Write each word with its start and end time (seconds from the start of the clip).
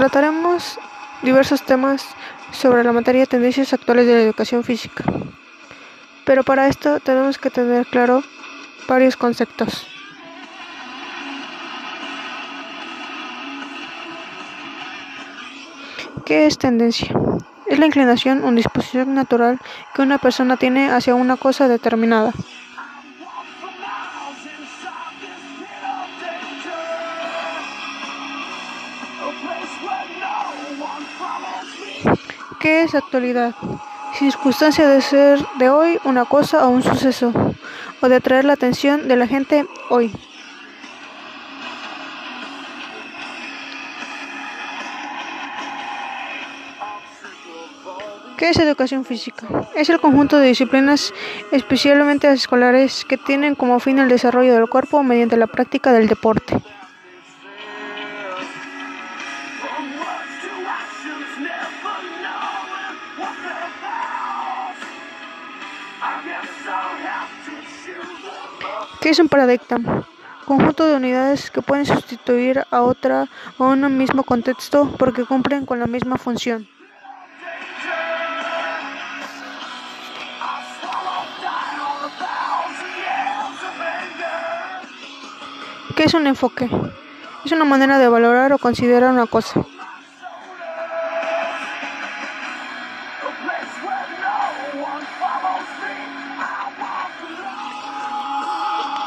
Trataremos 0.00 0.78
diversos 1.20 1.60
temas 1.62 2.06
sobre 2.52 2.82
la 2.82 2.90
materia 2.90 3.20
de 3.20 3.26
tendencias 3.26 3.74
actuales 3.74 4.06
de 4.06 4.14
la 4.14 4.22
educación 4.22 4.64
física. 4.64 5.04
Pero 6.24 6.42
para 6.42 6.68
esto 6.68 7.00
tenemos 7.00 7.36
que 7.36 7.50
tener 7.50 7.84
claro 7.84 8.22
varios 8.88 9.18
conceptos. 9.18 9.86
¿Qué 16.24 16.46
es 16.46 16.56
tendencia? 16.56 17.14
Es 17.66 17.78
la 17.78 17.84
inclinación 17.84 18.42
o 18.42 18.50
disposición 18.52 19.14
natural 19.14 19.60
que 19.94 20.00
una 20.00 20.16
persona 20.16 20.56
tiene 20.56 20.90
hacia 20.90 21.14
una 21.14 21.36
cosa 21.36 21.68
determinada. 21.68 22.32
¿Qué 32.60 32.82
es 32.82 32.94
actualidad? 32.94 33.54
Circunstancia 34.18 34.86
de 34.86 35.00
ser 35.00 35.40
de 35.58 35.70
hoy 35.70 35.98
una 36.04 36.26
cosa 36.26 36.66
o 36.66 36.68
un 36.68 36.82
suceso, 36.82 37.32
o 38.02 38.08
de 38.10 38.16
atraer 38.16 38.44
la 38.44 38.52
atención 38.52 39.08
de 39.08 39.16
la 39.16 39.26
gente 39.26 39.64
hoy. 39.88 40.12
¿Qué 48.36 48.50
es 48.50 48.58
educación 48.58 49.06
física? 49.06 49.46
Es 49.74 49.88
el 49.88 49.98
conjunto 49.98 50.36
de 50.36 50.48
disciplinas, 50.48 51.14
especialmente 51.52 52.30
escolares, 52.30 53.06
que 53.06 53.16
tienen 53.16 53.54
como 53.54 53.80
fin 53.80 53.98
el 53.98 54.10
desarrollo 54.10 54.52
del 54.52 54.68
cuerpo 54.68 55.02
mediante 55.02 55.38
la 55.38 55.46
práctica 55.46 55.94
del 55.94 56.08
deporte. 56.08 56.60
¿Qué 69.00 69.08
es 69.08 69.18
un 69.18 69.30
paradigma? 69.30 70.06
Conjunto 70.44 70.84
de 70.84 70.96
unidades 70.96 71.50
que 71.50 71.62
pueden 71.62 71.86
sustituir 71.86 72.64
a 72.70 72.82
otra 72.82 73.28
o 73.56 73.64
un 73.64 73.96
mismo 73.96 74.24
contexto 74.24 74.94
porque 74.98 75.24
cumplen 75.24 75.64
con 75.64 75.80
la 75.80 75.86
misma 75.86 76.18
función. 76.18 76.68
¿Qué 85.96 86.04
es 86.04 86.12
un 86.12 86.26
enfoque? 86.26 86.68
Es 87.44 87.52
una 87.52 87.64
manera 87.64 87.98
de 87.98 88.08
valorar 88.08 88.52
o 88.52 88.58
considerar 88.58 89.10
una 89.10 89.26
cosa. 89.26 89.64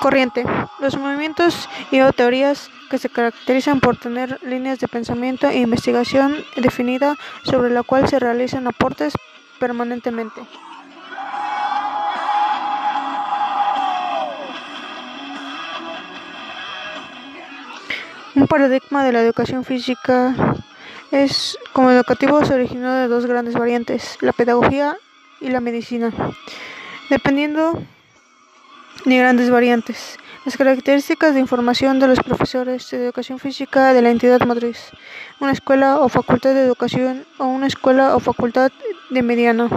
Corriente. 0.04 0.44
Los 0.82 0.98
movimientos 0.98 1.70
y 1.90 2.02
teorías 2.12 2.70
que 2.90 2.98
se 2.98 3.08
caracterizan 3.08 3.80
por 3.80 3.96
tener 3.96 4.38
líneas 4.44 4.78
de 4.82 4.90
pensamiento 4.90 5.48
e 5.48 5.59
investigación 5.59 6.44
definida 6.58 7.16
sobre 7.46 7.70
la 7.70 7.84
cual 7.84 8.09
se 8.09 8.20
realizan 8.20 8.68
aportes 8.68 9.14
permanentemente. 9.62 10.42
Un 18.35 18.47
paradigma 18.47 19.06
de 19.06 19.14
la 19.14 19.22
educación 19.22 19.64
física 19.64 20.35
es 21.12 21.58
como 21.72 21.91
educativo 21.91 22.44
se 22.44 22.53
originó 22.53 22.91
de 22.91 23.08
dos 23.08 23.25
grandes 23.25 23.53
variantes, 23.53 24.18
la 24.20 24.34
pedagogía 24.34 24.97
y 25.40 25.47
la 25.47 25.62
medicina. 25.62 26.12
Dependiendo 27.09 27.81
ni 29.06 29.18
grandes 29.18 29.50
variantes. 29.50 30.18
Las 30.46 30.58
características 30.58 31.34
de 31.34 31.40
información 31.40 32.00
de 32.00 32.08
los 32.08 32.20
profesores 32.20 32.90
de 32.92 32.98
educación 32.98 33.40
física 33.40 33.94
de 33.94 34.02
la 34.02 34.09
entidad 34.09 34.42
matriz, 34.42 34.92
una 35.40 35.54
escuela 35.54 36.00
o 36.00 36.09
facultad 36.09 36.54
de 36.54 36.64
educación 36.64 37.26
o 37.38 37.46
una 37.46 37.68
escuela 37.68 38.16
o 38.16 38.20
facultad 38.20 38.72
de 39.09 39.22
mediana. 39.22 39.70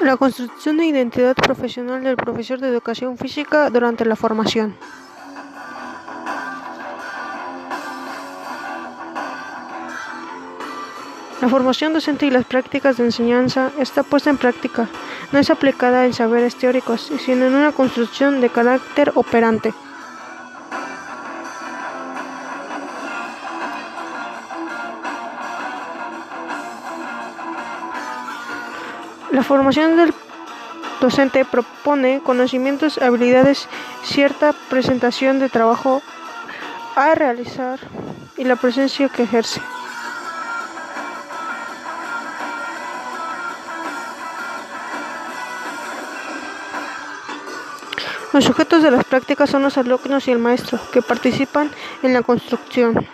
La 0.00 0.16
construcción 0.16 0.78
de 0.78 0.86
identidad 0.86 1.36
profesional 1.36 2.02
del 2.02 2.16
profesor 2.16 2.58
de 2.58 2.66
educación 2.66 3.16
física 3.16 3.70
durante 3.70 4.04
la 4.04 4.16
formación. 4.16 4.74
La 11.42 11.48
formación 11.48 11.92
docente 11.92 12.24
y 12.24 12.30
las 12.30 12.44
prácticas 12.44 12.98
de 12.98 13.04
enseñanza 13.04 13.72
está 13.76 14.04
puesta 14.04 14.30
en 14.30 14.38
práctica, 14.38 14.88
no 15.32 15.40
es 15.40 15.50
aplicada 15.50 16.06
en 16.06 16.12
saberes 16.12 16.54
teóricos, 16.54 17.10
sino 17.18 17.46
en 17.46 17.56
una 17.56 17.72
construcción 17.72 18.40
de 18.40 18.48
carácter 18.48 19.10
operante. 19.16 19.74
La 29.32 29.42
formación 29.42 29.96
del 29.96 30.14
docente 31.00 31.44
propone 31.44 32.20
conocimientos, 32.22 32.98
habilidades, 32.98 33.68
cierta 34.04 34.52
presentación 34.70 35.40
de 35.40 35.48
trabajo 35.48 36.02
a 36.94 37.16
realizar 37.16 37.80
y 38.36 38.44
la 38.44 38.54
presencia 38.54 39.08
que 39.08 39.24
ejerce. 39.24 39.60
Los 48.32 48.44
sujetos 48.44 48.82
de 48.82 48.90
las 48.90 49.04
prácticas 49.04 49.50
son 49.50 49.62
los 49.62 49.76
alumnos 49.76 50.26
y 50.26 50.30
el 50.30 50.38
maestro, 50.38 50.78
que 50.90 51.02
participan 51.02 51.70
en 52.02 52.14
la 52.14 52.22
construcción. 52.22 53.06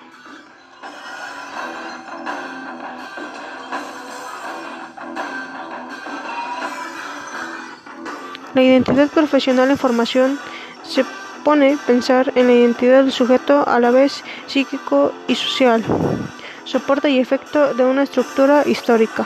La 8.54 8.62
identidad 8.62 9.08
profesional 9.08 9.70
en 9.70 9.78
formación 9.78 10.38
se 10.84 11.04
pone 11.44 11.76
pensar 11.86 12.32
en 12.36 12.46
la 12.46 12.52
identidad 12.52 13.02
del 13.02 13.12
sujeto 13.12 13.66
a 13.68 13.80
la 13.80 13.90
vez 13.90 14.22
psíquico 14.46 15.12
y 15.26 15.34
social, 15.34 15.84
soporte 16.64 17.10
y 17.10 17.18
efecto 17.18 17.74
de 17.74 17.84
una 17.84 18.04
estructura 18.04 18.62
histórica. 18.66 19.24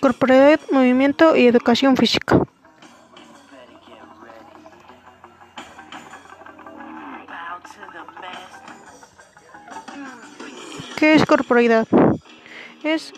Corporalidad, 0.00 0.60
movimiento 0.70 1.36
y 1.36 1.46
educación 1.46 1.96
física. 1.96 2.40
¿Qué 10.96 11.14
es 11.14 11.26
corporalidad? 11.26 11.86
Es 12.84 13.12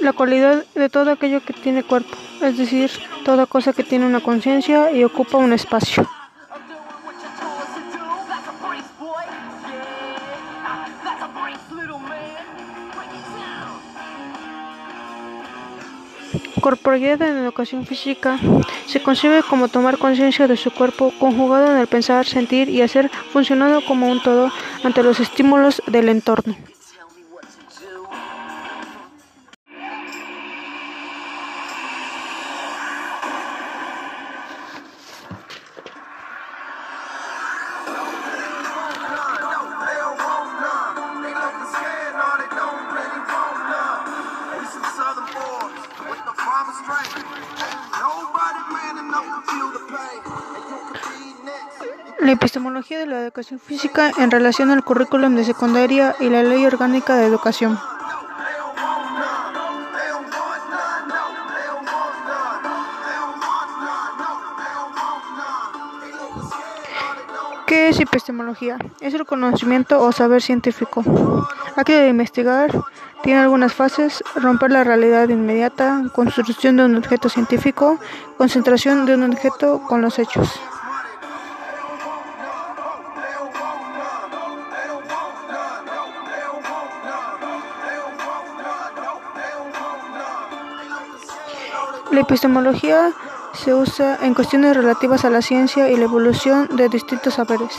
la 0.00 0.12
cualidad 0.12 0.64
de 0.74 0.88
todo 0.88 1.10
aquello 1.10 1.40
que 1.44 1.52
tiene 1.52 1.82
cuerpo, 1.82 2.16
es 2.40 2.58
decir, 2.58 2.90
toda 3.24 3.46
cosa 3.46 3.72
que 3.72 3.84
tiene 3.84 4.06
una 4.06 4.20
conciencia 4.20 4.90
y 4.92 5.04
ocupa 5.04 5.38
un 5.38 5.52
espacio. 5.52 6.08
Corporalidad 16.60 17.22
en 17.22 17.38
educación 17.38 17.86
física 17.86 18.38
se 18.86 19.02
concibe 19.02 19.42
como 19.42 19.68
tomar 19.68 19.98
conciencia 19.98 20.46
de 20.46 20.56
su 20.56 20.70
cuerpo 20.70 21.12
conjugado 21.18 21.72
en 21.72 21.78
el 21.78 21.86
pensar, 21.86 22.26
sentir 22.26 22.68
y 22.68 22.82
hacer 22.82 23.10
funcionando 23.32 23.84
como 23.84 24.10
un 24.10 24.22
todo 24.22 24.50
ante 24.84 25.02
los 25.02 25.20
estímulos 25.20 25.82
del 25.86 26.08
entorno. 26.08 26.56
La 52.22 52.30
epistemología 52.30 53.00
de 53.00 53.06
la 53.06 53.20
educación 53.20 53.58
física 53.58 54.12
en 54.16 54.30
relación 54.30 54.70
al 54.70 54.84
currículum 54.84 55.34
de 55.34 55.42
secundaria 55.42 56.14
y 56.20 56.28
la 56.28 56.44
ley 56.44 56.64
orgánica 56.64 57.16
de 57.16 57.26
educación. 57.26 57.76
¿Qué 67.66 67.88
es 67.88 67.98
epistemología? 67.98 68.78
Es 69.00 69.14
el 69.14 69.26
conocimiento 69.26 70.00
o 70.00 70.12
saber 70.12 70.42
científico. 70.42 71.02
Aquí 71.74 71.92
de 71.92 72.06
investigar 72.06 72.70
tiene 73.24 73.40
algunas 73.40 73.74
fases, 73.74 74.22
romper 74.36 74.70
la 74.70 74.84
realidad 74.84 75.28
inmediata, 75.28 76.04
construcción 76.14 76.76
de 76.76 76.84
un 76.84 76.94
objeto 76.94 77.28
científico, 77.28 77.98
concentración 78.38 79.06
de 79.06 79.16
un 79.16 79.24
objeto 79.24 79.82
con 79.88 80.02
los 80.02 80.20
hechos. 80.20 80.60
La 92.12 92.20
epistemología 92.20 93.10
se 93.54 93.72
usa 93.72 94.18
en 94.20 94.34
cuestiones 94.34 94.76
relativas 94.76 95.24
a 95.24 95.30
la 95.30 95.40
ciencia 95.40 95.88
y 95.88 95.96
la 95.96 96.04
evolución 96.04 96.68
de 96.76 96.90
distintos 96.90 97.34
saberes. 97.34 97.72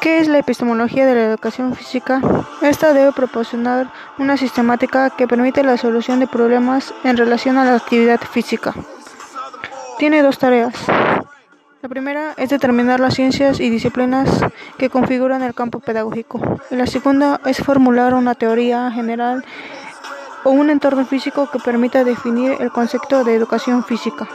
¿Qué 0.00 0.20
es 0.20 0.28
la 0.28 0.38
epistemología 0.38 1.04
de 1.04 1.14
la 1.14 1.24
educación 1.24 1.74
física? 1.74 2.22
Esta 2.62 2.94
debe 2.94 3.12
proporcionar 3.12 3.92
una 4.16 4.38
sistemática 4.38 5.10
que 5.10 5.28
permite 5.28 5.62
la 5.62 5.76
solución 5.76 6.20
de 6.20 6.26
problemas 6.26 6.94
en 7.04 7.18
relación 7.18 7.58
a 7.58 7.66
la 7.66 7.74
actividad 7.74 8.20
física. 8.22 8.72
Tiene 9.98 10.22
dos 10.22 10.38
tareas. 10.38 10.72
La 11.86 11.90
primera 11.90 12.34
es 12.36 12.50
determinar 12.50 12.98
las 12.98 13.14
ciencias 13.14 13.60
y 13.60 13.70
disciplinas 13.70 14.28
que 14.76 14.90
configuran 14.90 15.44
el 15.44 15.54
campo 15.54 15.78
pedagógico. 15.78 16.40
Y 16.68 16.74
la 16.74 16.88
segunda 16.88 17.40
es 17.46 17.58
formular 17.58 18.12
una 18.14 18.34
teoría 18.34 18.90
general 18.90 19.44
o 20.42 20.50
un 20.50 20.70
entorno 20.70 21.06
físico 21.06 21.48
que 21.48 21.60
permita 21.60 22.02
definir 22.02 22.56
el 22.58 22.72
concepto 22.72 23.22
de 23.22 23.36
educación 23.36 23.84
física. 23.84 24.26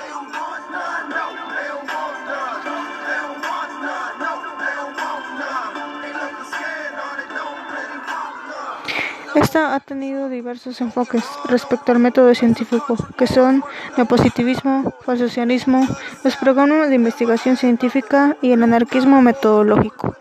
Esta 9.36 9.74
ha 9.74 9.80
tenido 9.80 10.28
diversos 10.28 10.81
enfoques 10.81 11.24
respecto 11.45 11.94
al 11.94 12.00
método 12.00 12.36
científico, 12.36 12.98
que 13.18 13.28
son 13.28 13.63
el 13.98 14.06
positivismo, 14.06 14.94
falsocianismo, 15.06 15.88
los 16.24 16.36
programas 16.36 16.89
de 16.89 16.95
investigación 16.95 17.56
científica 17.56 18.36
y 18.42 18.51
el 18.51 18.62
anarquismo 18.62 19.22
metodológico. 19.22 20.16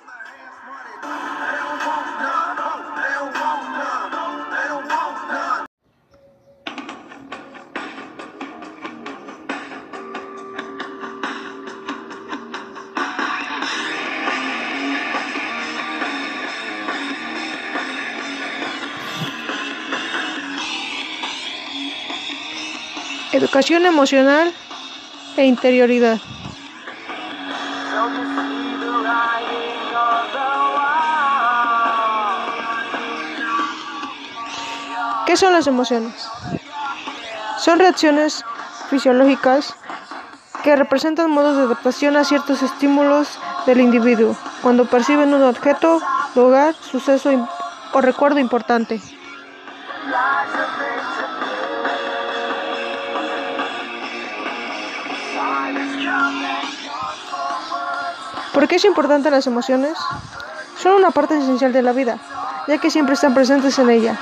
Educación 23.50 23.84
emocional 23.84 24.54
e 25.36 25.44
interioridad. 25.44 26.18
¿Qué 35.26 35.36
son 35.36 35.52
las 35.52 35.66
emociones? 35.66 36.28
Son 37.58 37.80
reacciones 37.80 38.44
fisiológicas 38.88 39.74
que 40.62 40.76
representan 40.76 41.32
modos 41.32 41.56
de 41.56 41.64
adaptación 41.64 42.16
a 42.16 42.22
ciertos 42.22 42.62
estímulos 42.62 43.36
del 43.66 43.80
individuo 43.80 44.36
cuando 44.62 44.84
perciben 44.84 45.34
un 45.34 45.42
objeto, 45.42 46.00
lugar, 46.36 46.76
suceso 46.76 47.48
o 47.92 48.00
recuerdo 48.00 48.38
importante. 48.38 49.00
¿Por 58.52 58.66
qué 58.66 58.76
es 58.76 58.84
importante 58.84 59.30
las 59.30 59.46
emociones? 59.46 59.96
Son 60.76 60.94
una 60.94 61.10
parte 61.10 61.38
esencial 61.38 61.72
de 61.72 61.82
la 61.82 61.92
vida, 61.92 62.18
ya 62.66 62.78
que 62.78 62.90
siempre 62.90 63.14
están 63.14 63.32
presentes 63.32 63.78
en 63.78 63.90
ella, 63.90 64.18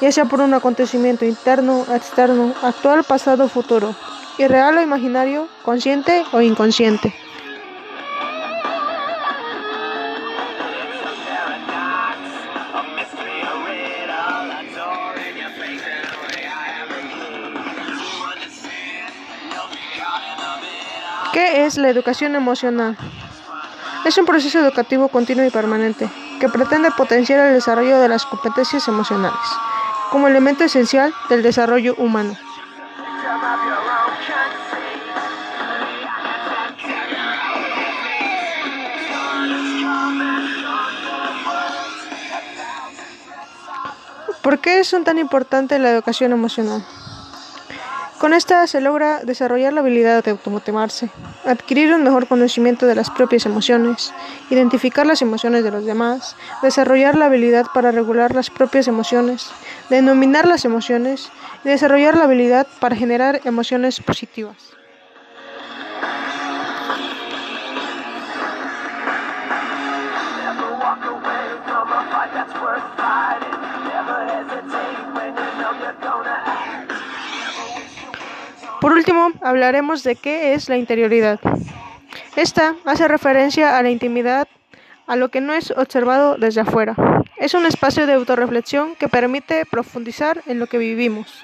ya 0.00 0.12
sea 0.12 0.26
por 0.26 0.40
un 0.40 0.52
acontecimiento 0.52 1.24
interno, 1.24 1.86
externo, 1.94 2.52
actual, 2.62 3.02
pasado 3.04 3.48
futuro, 3.48 3.94
irreal 4.36 4.76
o 4.76 4.82
imaginario, 4.82 5.48
consciente 5.64 6.24
o 6.32 6.42
inconsciente. 6.42 7.14
¿Qué 21.32 21.66
es 21.66 21.76
la 21.76 21.90
educación 21.90 22.34
emocional? 22.34 22.96
Es 24.06 24.16
un 24.18 24.24
proceso 24.24 24.60
educativo 24.60 25.08
continuo 25.08 25.44
y 25.44 25.50
permanente 25.50 26.08
que 26.38 26.48
pretende 26.48 26.92
potenciar 26.92 27.40
el 27.40 27.54
desarrollo 27.54 27.98
de 27.98 28.08
las 28.08 28.24
competencias 28.24 28.86
emocionales 28.86 29.40
como 30.12 30.28
elemento 30.28 30.62
esencial 30.62 31.12
del 31.28 31.42
desarrollo 31.42 31.96
humano. 31.98 32.36
¿Por 44.40 44.60
qué 44.60 44.78
es 44.78 44.94
tan 45.04 45.18
importante 45.18 45.80
la 45.80 45.90
educación 45.90 46.30
emocional? 46.30 46.84
Con 48.26 48.34
esta 48.34 48.66
se 48.66 48.80
logra 48.80 49.20
desarrollar 49.22 49.72
la 49.72 49.82
habilidad 49.82 50.24
de 50.24 50.32
automotivarse, 50.32 51.10
adquirir 51.44 51.94
un 51.94 52.02
mejor 52.02 52.26
conocimiento 52.26 52.84
de 52.84 52.96
las 52.96 53.08
propias 53.08 53.46
emociones, 53.46 54.12
identificar 54.50 55.06
las 55.06 55.22
emociones 55.22 55.62
de 55.62 55.70
los 55.70 55.84
demás, 55.84 56.34
desarrollar 56.60 57.14
la 57.14 57.26
habilidad 57.26 57.66
para 57.72 57.92
regular 57.92 58.34
las 58.34 58.50
propias 58.50 58.88
emociones, 58.88 59.46
denominar 59.90 60.48
las 60.48 60.64
emociones 60.64 61.30
y 61.64 61.68
desarrollar 61.68 62.16
la 62.16 62.24
habilidad 62.24 62.66
para 62.80 62.96
generar 62.96 63.42
emociones 63.44 64.00
positivas. 64.00 64.56
Por 78.86 78.92
último, 78.92 79.32
hablaremos 79.42 80.04
de 80.04 80.14
qué 80.14 80.54
es 80.54 80.68
la 80.68 80.76
interioridad. 80.76 81.40
Esta 82.36 82.76
hace 82.84 83.08
referencia 83.08 83.76
a 83.76 83.82
la 83.82 83.90
intimidad, 83.90 84.46
a 85.08 85.16
lo 85.16 85.28
que 85.28 85.40
no 85.40 85.54
es 85.54 85.72
observado 85.72 86.36
desde 86.36 86.60
afuera. 86.60 86.94
Es 87.36 87.54
un 87.54 87.66
espacio 87.66 88.06
de 88.06 88.12
autorreflexión 88.12 88.94
que 88.94 89.08
permite 89.08 89.66
profundizar 89.66 90.40
en 90.46 90.60
lo 90.60 90.68
que 90.68 90.78
vivimos. 90.78 91.42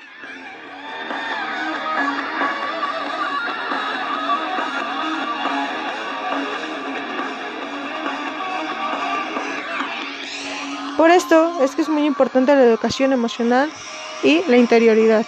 Por 10.97 11.11
esto 11.11 11.59
es 11.61 11.75
que 11.75 11.83
es 11.83 11.89
muy 11.89 12.07
importante 12.07 12.55
la 12.55 12.63
educación 12.63 13.13
emocional 13.13 13.69
y 14.23 14.43
la 14.47 14.59
interioridad. 14.59 15.27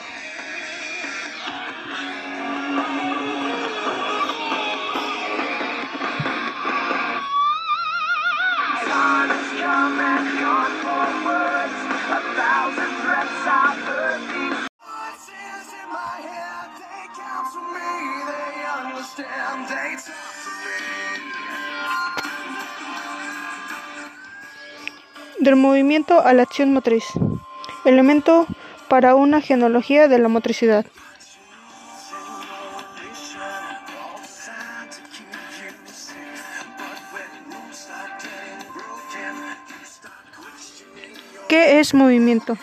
Del 25.38 25.56
movimiento 25.56 26.20
a 26.24 26.32
la 26.32 26.42
acción 26.42 26.72
motriz, 26.72 27.04
elemento 27.84 28.46
para 28.88 29.14
una 29.14 29.40
genealogía 29.40 30.08
de 30.08 30.18
la 30.18 30.28
motricidad. 30.28 30.86
Es 41.84 41.92
movimiento? 41.92 42.56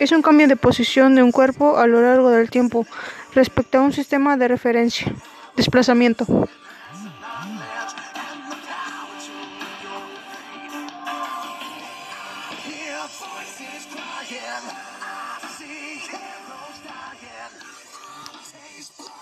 Es 0.00 0.10
un 0.10 0.22
cambio 0.22 0.48
de 0.48 0.56
posición 0.56 1.14
de 1.14 1.22
un 1.22 1.30
cuerpo 1.30 1.78
a 1.78 1.86
lo 1.86 2.02
largo 2.02 2.30
del 2.30 2.50
tiempo 2.50 2.84
respecto 3.32 3.78
a 3.78 3.82
un 3.82 3.92
sistema 3.92 4.36
de 4.36 4.48
referencia. 4.48 5.12
Desplazamiento. 5.56 6.26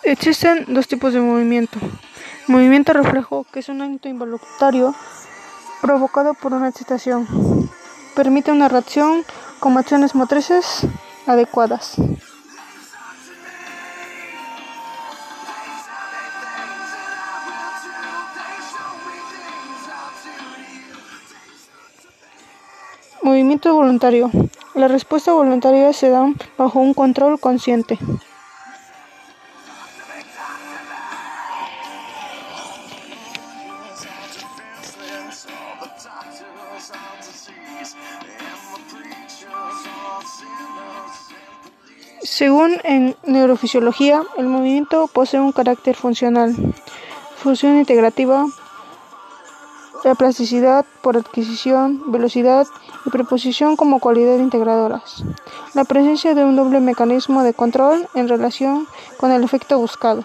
Existen 0.03 0.65
dos 0.69 0.89
tipos 0.89 1.13
de 1.13 1.21
movimiento. 1.21 1.79
Movimiento 2.47 2.95
reflejo, 2.95 3.47
que 3.53 3.61
es 3.61 3.69
un 3.69 3.83
acto 3.83 4.09
involuntario 4.09 4.95
provocado 5.83 6.33
por 6.33 6.55
una 6.55 6.69
excitación. 6.69 7.64
Permite 8.15 8.53
una 8.53 8.69
reacción 8.69 9.25
con 9.59 9.77
acciones 9.77 10.15
motrices 10.15 10.87
adecuadas. 11.27 11.97
Movimiento 23.23 23.75
voluntario. 23.75 24.31
La 24.75 24.87
respuesta 24.87 25.33
voluntaria 25.33 25.93
se 25.93 26.11
da 26.11 26.33
bajo 26.57 26.79
un 26.79 26.95
control 26.95 27.41
consciente. 27.41 27.99
Según 42.55 42.77
en 42.85 43.17
neurofisiología, 43.27 44.23
el 44.37 44.47
movimiento 44.47 45.09
posee 45.09 45.41
un 45.41 45.51
carácter 45.51 45.97
funcional, 45.97 46.55
función 47.35 47.77
integrativa, 47.79 48.47
la 50.05 50.15
plasticidad 50.15 50.87
por 51.03 51.17
adquisición, 51.17 52.13
velocidad 52.13 52.69
y 53.05 53.11
preposición 53.11 53.75
como 53.75 53.99
cualidad 53.99 54.39
integradoras. 54.39 55.25
La 55.75 55.83
presencia 55.83 56.37
de 56.37 56.45
un 56.45 56.55
doble 56.55 56.79
mecanismo 56.79 57.43
de 57.43 57.55
control 57.55 58.07
en 58.15 58.29
relación 58.29 58.87
con 59.17 59.33
el 59.33 59.43
efecto 59.43 59.77
buscado. 59.77 60.23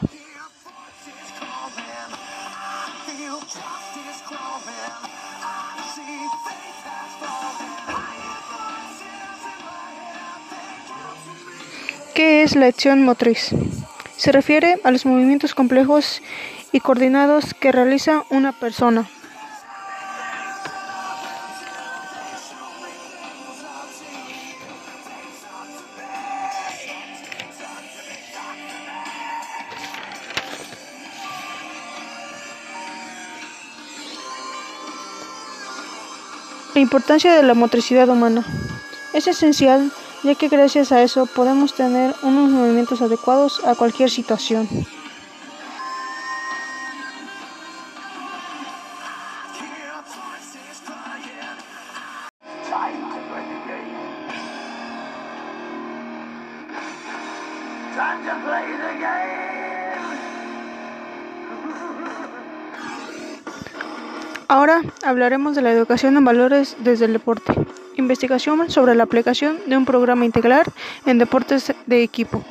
¿Qué 12.40 12.44
es 12.44 12.56
la 12.56 12.68
acción 12.68 13.04
motriz? 13.04 13.50
Se 14.16 14.32
refiere 14.32 14.80
a 14.86 14.92
los 14.92 15.06
movimientos 15.06 15.54
complejos 15.54 16.22
y 16.72 16.80
coordinados 16.80 17.54
que 17.54 17.74
realiza 17.74 18.24
una 18.30 18.54
persona. 18.54 19.10
La 36.74 36.80
importancia 36.80 37.34
de 37.34 37.44
la 37.44 37.54
motricidad 37.54 38.08
humana 38.08 38.46
es 39.14 39.28
esencial 39.28 39.92
ya 40.24 40.36
que 40.36 40.50
gracias 40.50 40.92
a 40.92 41.02
eso 41.02 41.26
podemos 41.26 41.74
tener 41.74 42.14
unos 42.24 42.50
movimientos 42.50 43.02
adecuados 43.02 43.62
a 43.66 43.76
cualquier 43.76 44.10
situación. 44.10 44.68
Ahora 64.52 64.82
hablaremos 65.04 65.56
de 65.56 65.62
la 65.62 65.72
educación 65.72 66.18
en 66.18 66.26
valores 66.26 66.76
desde 66.80 67.06
el 67.06 67.14
deporte. 67.14 67.54
Investigación 68.00 68.70
sobre 68.70 68.96
la 68.96 69.04
aplicación 69.04 69.60
de 69.68 69.76
un 69.76 69.84
programa 69.84 70.24
integral 70.24 70.64
en 71.06 71.18
deportes 71.18 71.74
de 71.86 72.02
equipo. 72.02 72.42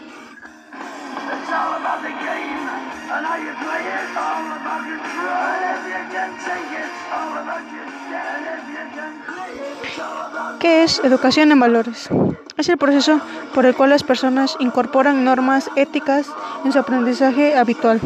¿Qué 10.60 10.82
es 10.82 10.98
educación 11.02 11.50
en 11.50 11.60
valores? 11.60 12.10
Es 12.58 12.68
el 12.68 12.76
proceso 12.76 13.18
por 13.54 13.64
el 13.64 13.74
cual 13.74 13.88
las 13.88 14.04
personas 14.04 14.54
incorporan 14.60 15.24
normas 15.24 15.70
éticas 15.76 16.26
en 16.66 16.72
su 16.72 16.78
aprendizaje 16.78 17.56
habitual. 17.56 18.00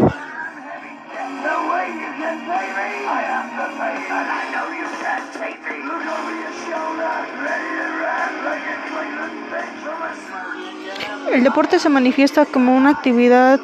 El 11.33 11.45
deporte 11.45 11.79
se 11.79 11.89
manifiesta 11.89 12.45
como 12.45 12.77
una 12.77 12.91
actividad 12.91 13.59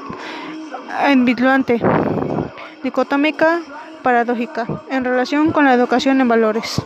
ambivalente, 1.05 1.79
dicotómica, 2.83 3.61
paradójica, 4.03 4.67
en 4.91 5.05
relación 5.05 5.53
con 5.53 5.67
la 5.67 5.75
educación 5.75 6.19
en 6.23 6.29
valores. 6.29 6.81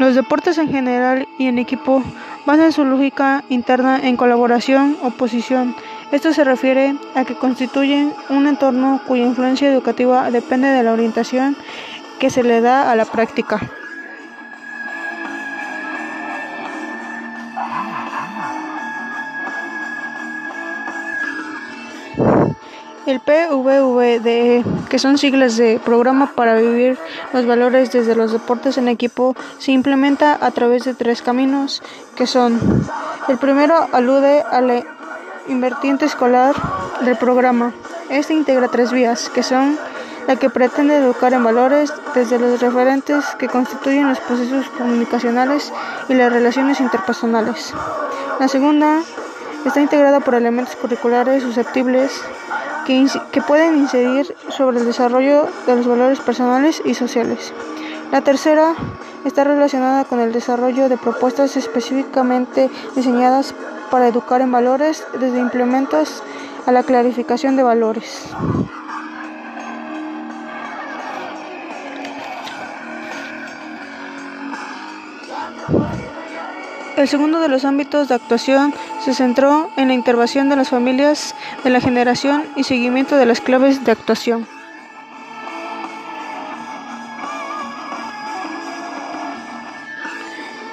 Los 0.00 0.16
deportes 0.16 0.58
en 0.58 0.72
general 0.72 1.28
y 1.38 1.46
en 1.46 1.60
equipo 1.60 2.02
basan 2.46 2.72
su 2.72 2.84
lógica 2.84 3.44
interna 3.48 4.00
en 4.02 4.16
colaboración, 4.16 4.96
oposición, 5.02 5.76
esto 6.12 6.32
se 6.32 6.44
refiere 6.44 6.96
a 7.14 7.24
que 7.24 7.36
constituyen 7.36 8.12
un 8.28 8.46
entorno 8.46 9.00
cuya 9.06 9.24
influencia 9.24 9.70
educativa 9.70 10.30
depende 10.30 10.68
de 10.68 10.82
la 10.82 10.92
orientación 10.92 11.56
que 12.18 12.30
se 12.30 12.42
le 12.42 12.60
da 12.60 12.90
a 12.90 12.96
la 12.96 13.04
práctica. 13.04 13.60
El 23.06 23.18
PVVDE, 23.18 24.64
que 24.88 24.98
son 25.00 25.18
siglas 25.18 25.56
de 25.56 25.80
Programa 25.84 26.32
para 26.34 26.54
Vivir 26.54 26.96
los 27.32 27.44
Valores 27.46 27.90
desde 27.90 28.14
los 28.14 28.30
Deportes 28.30 28.78
en 28.78 28.88
Equipo, 28.88 29.34
se 29.58 29.72
implementa 29.72 30.38
a 30.40 30.50
través 30.52 30.84
de 30.84 30.94
tres 30.94 31.22
caminos, 31.22 31.82
que 32.14 32.28
son, 32.28 32.60
el 33.26 33.38
primero 33.38 33.88
alude 33.92 34.42
a 34.42 34.60
la 34.60 34.84
invertiente 35.50 36.06
escolar 36.06 36.54
del 37.02 37.16
programa. 37.16 37.72
Este 38.08 38.34
integra 38.34 38.68
tres 38.68 38.92
vías, 38.92 39.28
que 39.28 39.42
son 39.42 39.76
la 40.26 40.36
que 40.36 40.48
pretende 40.48 40.96
educar 40.96 41.32
en 41.32 41.42
valores 41.42 41.92
desde 42.14 42.38
los 42.38 42.60
referentes 42.60 43.24
que 43.38 43.48
constituyen 43.48 44.08
los 44.08 44.20
procesos 44.20 44.68
comunicacionales 44.70 45.72
y 46.08 46.14
las 46.14 46.32
relaciones 46.32 46.80
interpersonales. 46.80 47.74
La 48.38 48.48
segunda 48.48 49.02
está 49.64 49.80
integrada 49.80 50.20
por 50.20 50.34
elementos 50.34 50.76
curriculares 50.76 51.42
susceptibles 51.42 52.12
que, 52.86 53.06
que 53.32 53.42
pueden 53.42 53.76
incidir 53.76 54.34
sobre 54.48 54.78
el 54.78 54.86
desarrollo 54.86 55.48
de 55.66 55.76
los 55.76 55.86
valores 55.86 56.20
personales 56.20 56.80
y 56.84 56.94
sociales. 56.94 57.52
La 58.12 58.22
tercera 58.22 58.74
está 59.24 59.44
relacionada 59.44 60.04
con 60.04 60.20
el 60.20 60.32
desarrollo 60.32 60.88
de 60.88 60.96
propuestas 60.96 61.56
específicamente 61.56 62.70
diseñadas 62.96 63.54
para 63.90 64.08
educar 64.08 64.40
en 64.40 64.52
valores 64.52 65.04
desde 65.18 65.38
implementos 65.38 66.22
a 66.66 66.72
la 66.72 66.82
clarificación 66.82 67.56
de 67.56 67.62
valores. 67.62 68.28
El 76.96 77.08
segundo 77.08 77.40
de 77.40 77.48
los 77.48 77.64
ámbitos 77.64 78.08
de 78.08 78.14
actuación 78.14 78.74
se 79.02 79.14
centró 79.14 79.70
en 79.78 79.88
la 79.88 79.94
intervención 79.94 80.50
de 80.50 80.56
las 80.56 80.68
familias, 80.68 81.34
de 81.64 81.70
la 81.70 81.80
generación 81.80 82.44
y 82.56 82.64
seguimiento 82.64 83.16
de 83.16 83.24
las 83.24 83.40
claves 83.40 83.82
de 83.84 83.92
actuación. 83.92 84.46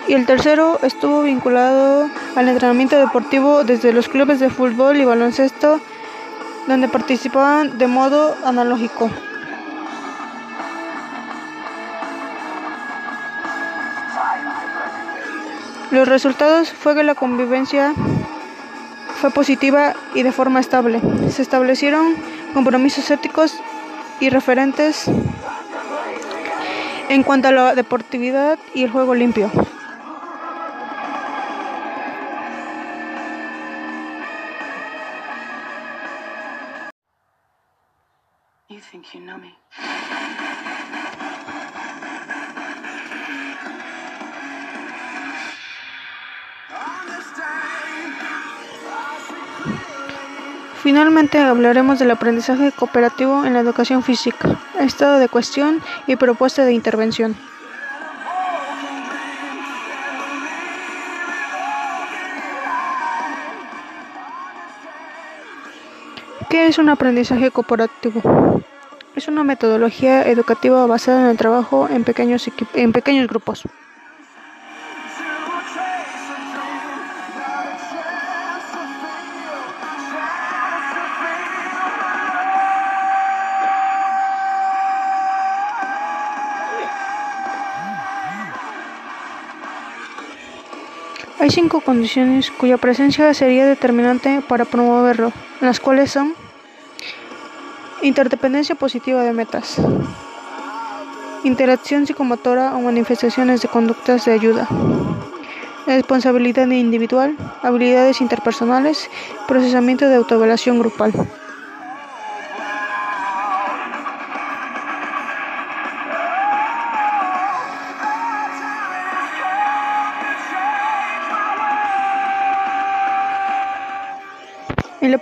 Y 0.10 0.14
el 0.14 0.26
tercero 0.26 0.80
estuvo 0.84 1.22
vinculado 1.22 2.10
al 2.38 2.50
entrenamiento 2.50 3.00
deportivo 3.00 3.64
desde 3.64 3.92
los 3.92 4.08
clubes 4.08 4.40
de 4.40 4.52
fútbol 4.52 4.98
y 4.98 5.06
baloncesto, 5.06 5.82
donde 6.68 6.88
participaban 6.88 7.80
de 7.80 7.88
modo 7.88 8.36
analógico. 8.46 9.10
Los 15.90 16.08
resultados 16.08 16.72
fue 16.72 16.94
que 16.94 17.04
la 17.04 17.16
convivencia 17.16 17.94
fue 19.20 19.32
positiva 19.32 19.96
y 20.14 20.22
de 20.22 20.32
forma 20.32 20.60
estable. 20.60 21.02
Se 21.32 21.42
establecieron 21.42 22.16
compromisos 22.54 23.10
éticos 23.10 23.56
y 24.20 24.30
referentes 24.30 25.06
en 27.10 27.24
cuanto 27.24 27.48
a 27.48 27.52
la 27.52 27.74
deportividad 27.74 28.60
y 28.76 28.84
el 28.84 28.92
juego 28.92 29.16
limpio. 29.16 29.50
Finalmente 50.84 51.40
hablaremos 51.40 52.00
del 52.00 52.12
aprendizaje 52.12 52.72
cooperativo 52.72 53.44
en 53.44 53.54
la 53.54 53.60
educación 53.60 54.04
física, 54.04 54.58
estado 54.80 55.20
de 55.20 55.28
cuestión 55.28 55.82
y 56.06 56.16
propuesta 56.16 56.64
de 56.64 56.72
intervención. 56.72 57.36
¿Qué 66.50 66.68
es 66.68 66.78
un 66.78 66.88
aprendizaje 66.88 67.52
cooperativo? 67.52 68.22
Es 69.16 69.28
una 69.28 69.44
metodología 69.44 70.28
educativa 70.28 70.86
basada 70.86 71.22
en 71.22 71.28
el 71.28 71.38
trabajo 71.38 71.88
en 71.90 72.04
pequeños, 72.04 72.50
en 72.76 72.92
pequeños 72.92 73.28
grupos. 73.28 73.64
Hay 91.40 91.52
cinco 91.52 91.82
condiciones 91.82 92.52
cuya 92.52 92.78
presencia 92.78 93.34
sería 93.34 93.66
determinante 93.66 94.42
para 94.48 94.66
promoverlo, 94.66 95.32
las 95.62 95.80
cuales 95.80 96.12
son 96.12 96.34
interdependencia 98.02 98.76
positiva 98.76 99.24
de 99.24 99.34
metas, 99.34 99.78
interacción 101.44 102.06
psicomotora 102.06 102.76
o 102.76 102.82
manifestaciones 102.82 103.62
de 103.62 103.68
conductas 103.68 104.26
de 104.26 104.34
ayuda, 104.34 104.68
responsabilidad 105.86 106.68
individual, 106.68 107.36
habilidades 107.64 108.22
interpersonales, 108.22 109.10
procesamiento 109.48 110.08
de 110.10 110.16
autoevaluación 110.16 110.80
grupal. 110.80 111.14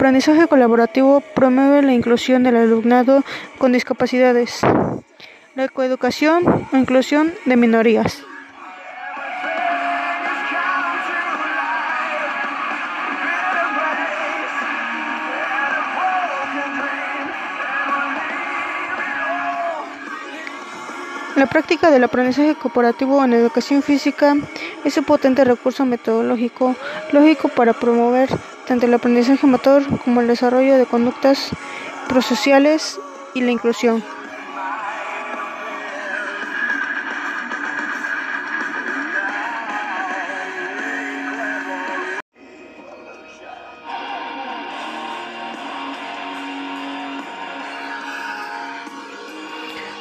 Aprendizaje 0.05 0.45
colaborativo 0.45 1.19
promueve 1.33 1.81
la 1.81 1.91
inclusión 1.91 2.43
del 2.43 2.57
alumnado 2.57 3.23
con 3.57 3.71
discapacidades, 3.71 4.61
la 5.55 5.67
coeducación 5.67 6.67
e 6.71 6.77
inclusión 6.77 7.33
de 7.45 7.55
minorías. 7.55 8.21
La 21.35 21.47
práctica 21.47 21.89
del 21.89 22.03
aprendizaje 22.03 22.53
cooperativo 22.53 23.25
en 23.25 23.33
educación 23.33 23.81
física 23.81 24.35
es 24.83 24.95
un 24.97 25.03
potente 25.03 25.43
recurso 25.43 25.83
metodológico 25.83 26.75
lógico 27.11 27.49
para 27.49 27.73
promover 27.73 28.29
tanto 28.67 28.85
el 28.85 28.93
aprendizaje 28.93 29.45
motor 29.47 29.83
como 29.99 30.21
el 30.21 30.27
desarrollo 30.27 30.77
de 30.77 30.85
conductas 30.85 31.51
prosociales 32.07 32.99
y 33.33 33.41
la 33.41 33.51
inclusión. 33.51 34.03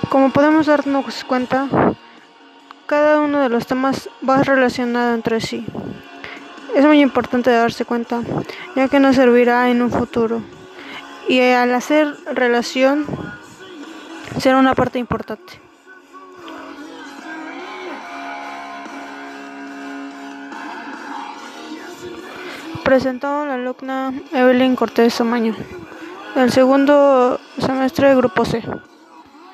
Como 0.08 0.30
podemos 0.30 0.66
darnos 0.66 1.24
cuenta, 1.24 1.68
cada 2.86 3.20
uno 3.20 3.40
de 3.40 3.48
los 3.48 3.66
temas 3.66 4.08
va 4.26 4.42
relacionado 4.42 5.12
entre 5.14 5.40
sí. 5.40 5.66
Es 6.74 6.84
muy 6.84 7.00
importante 7.00 7.50
darse 7.50 7.84
cuenta, 7.84 8.22
ya 8.74 8.88
que 8.88 8.98
nos 8.98 9.14
servirá 9.14 9.70
en 9.70 9.80
un 9.80 9.90
futuro. 9.90 10.42
Y 11.28 11.40
al 11.40 11.72
hacer 11.72 12.16
relación, 12.32 13.06
será 14.38 14.58
una 14.58 14.74
parte 14.74 14.98
importante. 14.98 15.60
Presentó 22.82 23.46
la 23.46 23.54
alumna 23.54 24.12
Evelyn 24.32 24.76
Cortés 24.76 25.14
Somaño, 25.14 25.54
del 26.34 26.50
segundo 26.50 27.40
semestre 27.58 28.08
de 28.08 28.16
Grupo 28.16 28.44
C. 28.44 28.62